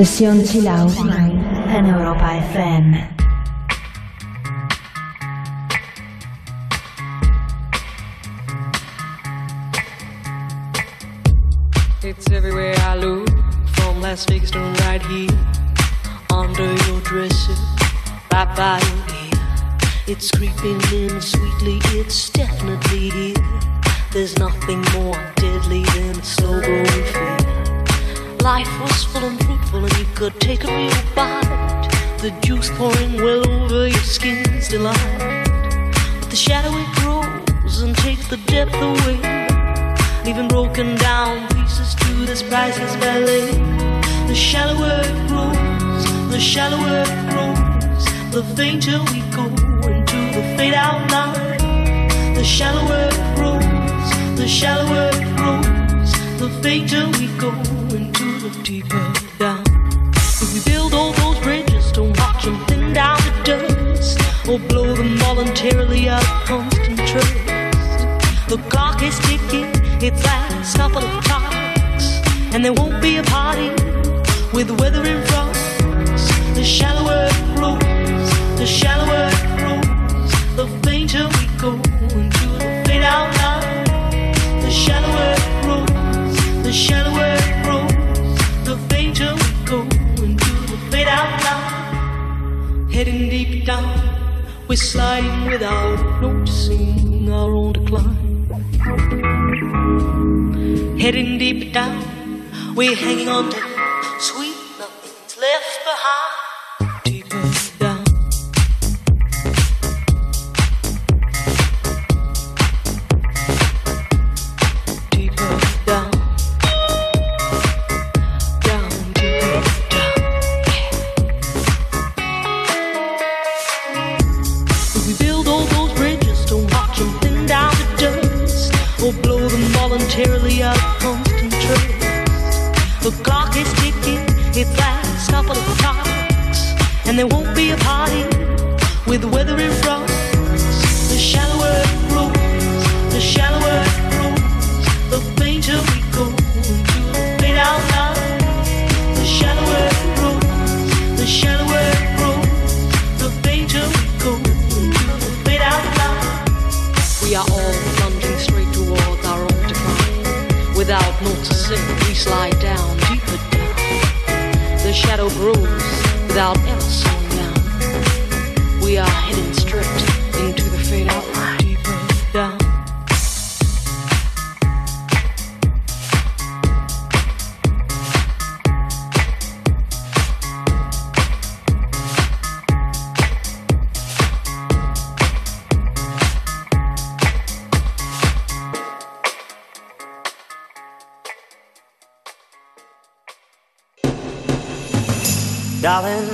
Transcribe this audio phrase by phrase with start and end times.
[0.00, 0.94] Sesión Chill Out
[1.74, 3.09] en Europa FM.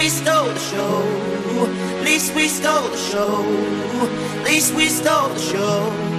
[0.00, 1.02] we stole the show.
[2.02, 3.44] Least we stole the show.
[4.44, 6.10] Least we stole the show.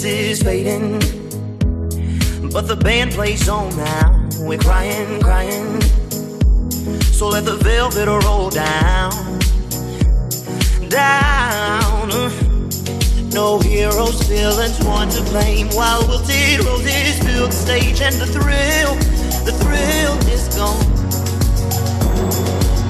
[0.07, 0.99] is fading,
[2.51, 4.27] but the band plays on now.
[4.39, 5.81] We're crying, crying.
[7.13, 9.39] So let the velvet roll down,
[10.89, 12.09] down.
[13.31, 15.69] No heroes, villains, one to blame.
[15.69, 18.95] While we wilted roses fill the stage, and the thrill,
[19.45, 20.96] the thrill is gone.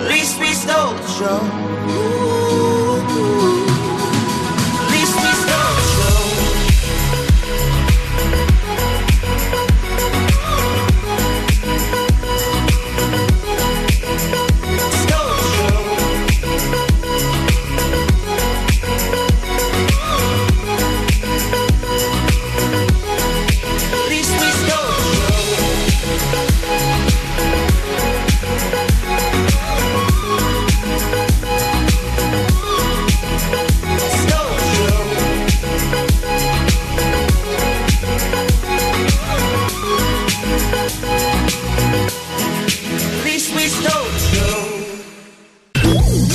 [0.00, 1.53] At least we stole the show.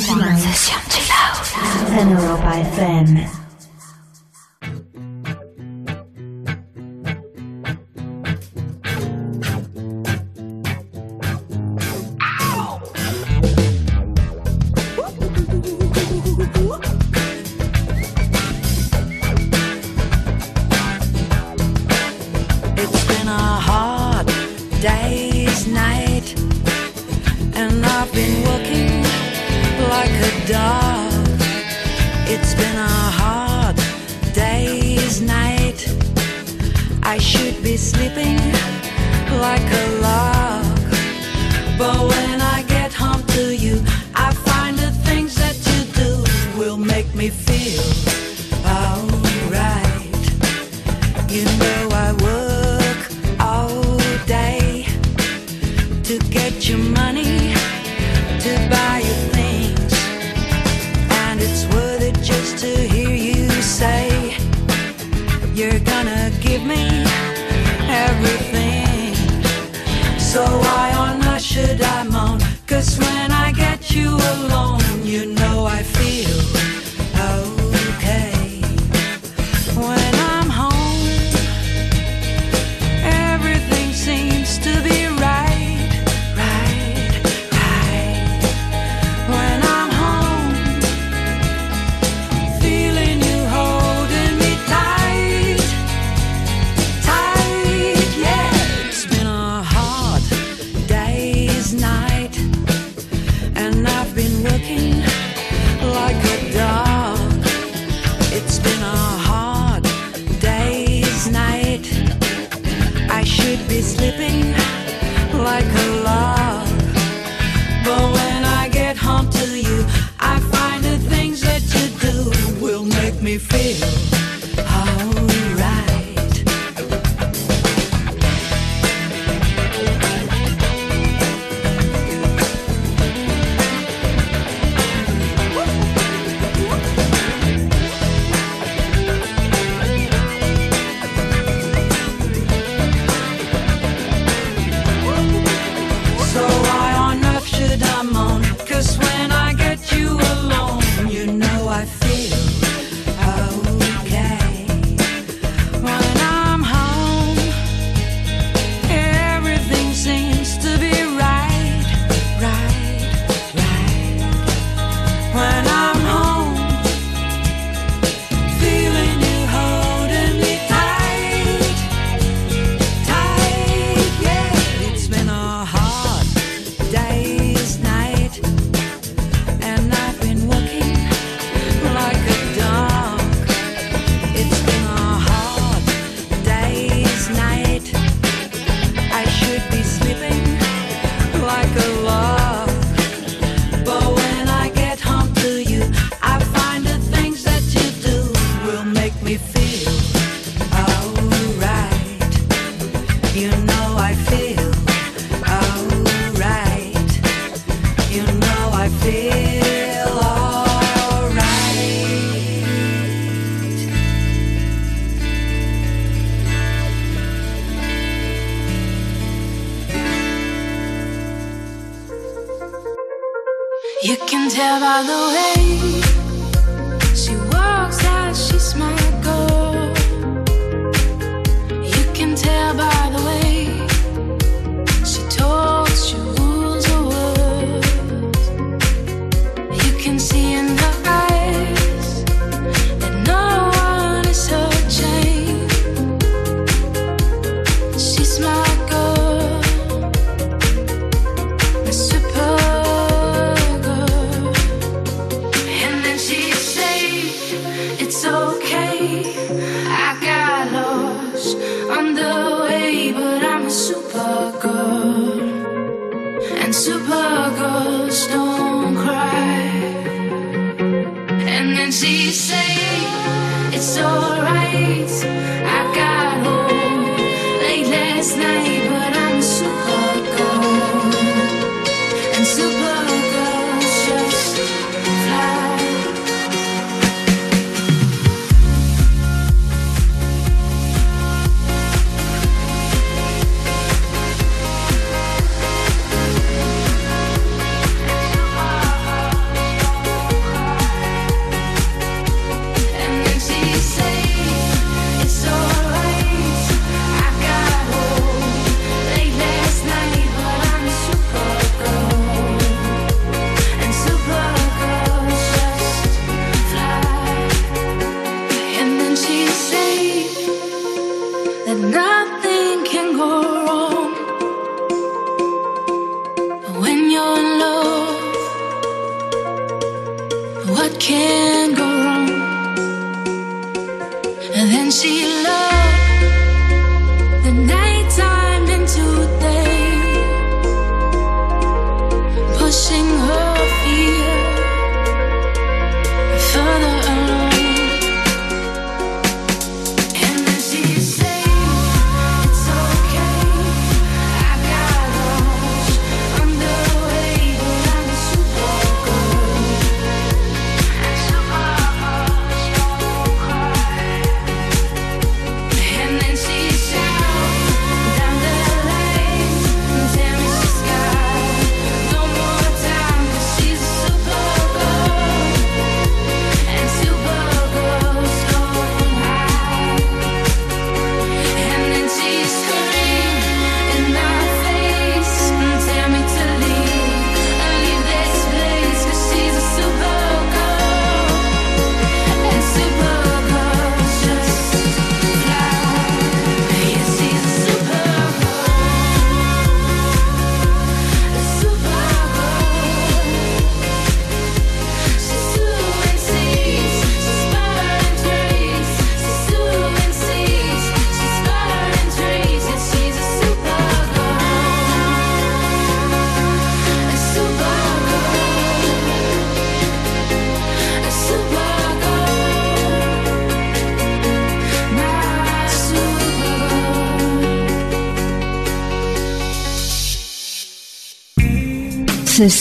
[0.00, 0.31] Session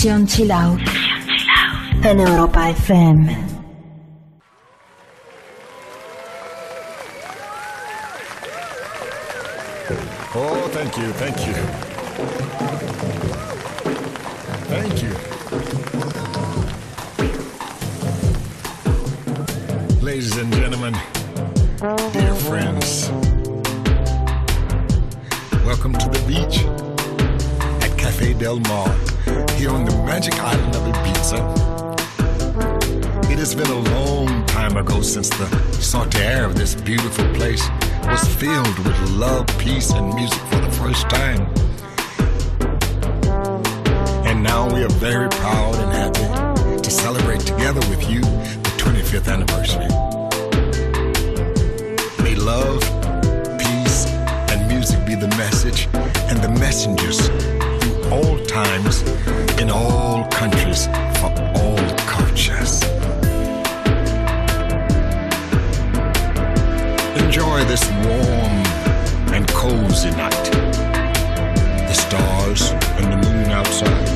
[0.01, 0.81] Sesión Chill Out
[2.01, 3.37] en Europa FM.
[10.33, 11.53] Oh, thank you, thank you.
[14.73, 15.13] Thank you.
[20.03, 20.95] Ladies and gentlemen,
[22.11, 23.11] dear friends,
[25.63, 26.65] welcome to the beach
[27.83, 29.10] at Cafe Del Mar
[30.11, 31.39] magic island of Ibiza.
[33.31, 35.47] It has been a long time ago since the
[36.19, 37.63] air of this beautiful place
[38.03, 41.41] was filled with love, peace, and music for the first time.
[44.27, 49.29] And now we are very proud and happy to celebrate together with you the 25th
[49.31, 49.91] anniversary.
[52.21, 52.81] May love,
[53.57, 54.07] peace,
[54.51, 55.87] and music be the message
[56.29, 59.05] and the messengers through all times
[59.61, 60.87] in all countries
[61.19, 62.81] for all cultures.
[67.21, 68.55] Enjoy this warm
[69.35, 70.45] and cozy night.
[71.89, 74.07] The stars and the moon outside.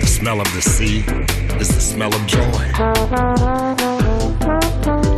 [0.00, 1.00] The smell of the sea
[1.60, 2.62] is the smell of joy.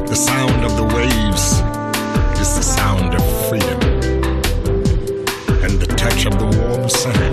[0.09, 1.70] The sound of the waves
[6.93, 7.30] of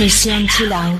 [0.00, 0.98] 你先起来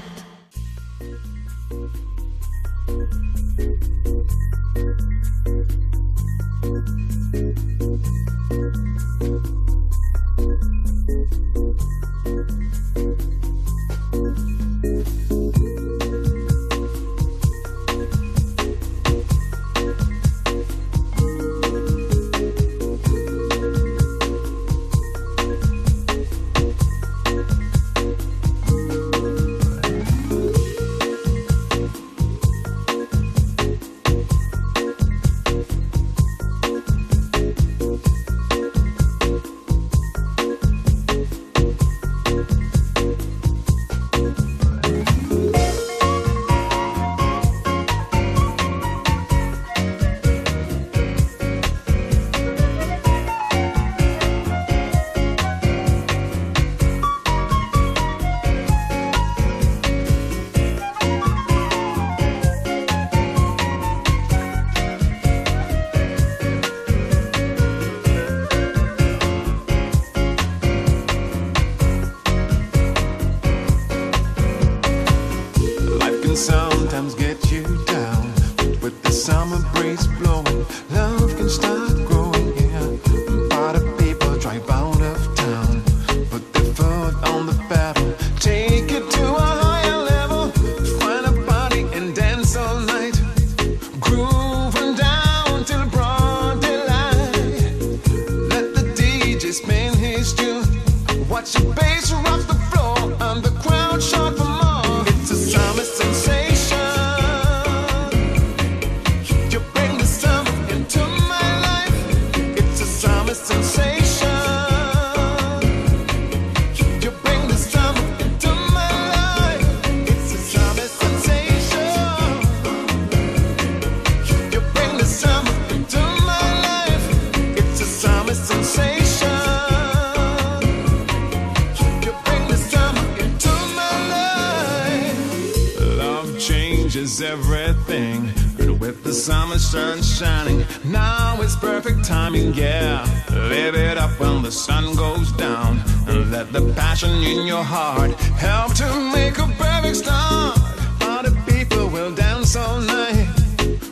[140.20, 140.66] shining.
[140.84, 143.06] Now it's perfect timing, yeah.
[143.30, 145.80] Live it up when the sun goes down.
[146.08, 148.10] And let the passion in your heart
[148.46, 150.58] help to make a perfect start.
[151.00, 153.28] Other people will dance all night,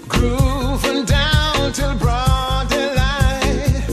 [0.06, 3.88] grooving down till broad daylight.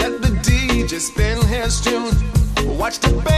[0.00, 2.16] Let the DJ spin his tune.
[2.78, 3.37] Watch the bass.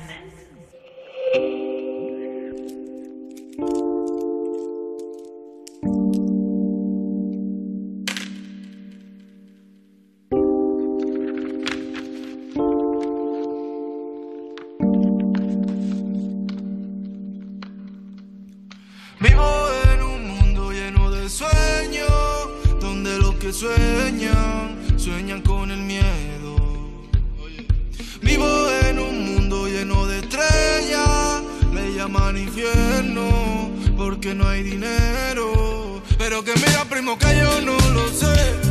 [34.21, 36.03] porque no hay dinero.
[36.19, 38.70] Pero que mira, primo, que yo no lo sé.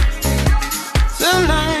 [1.21, 1.80] You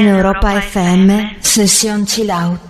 [0.00, 2.69] En Europa FM, sesión chill out.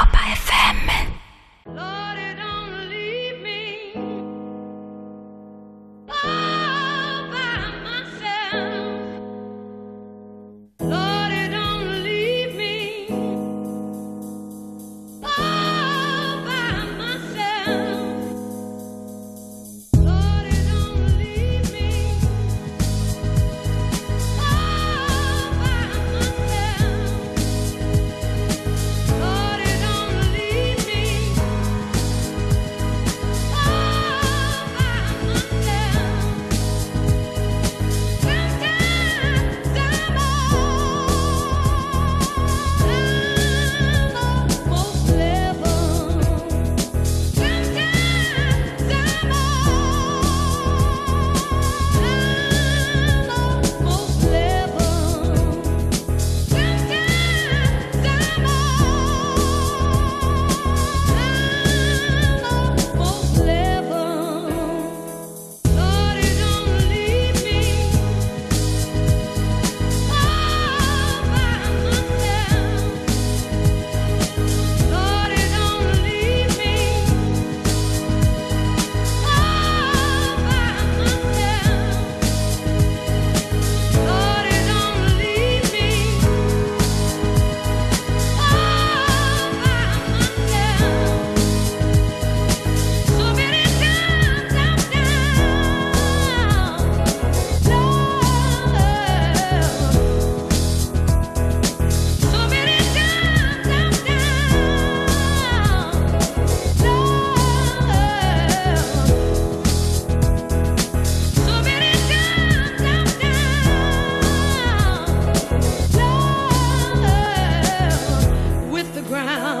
[119.25, 119.60] ground.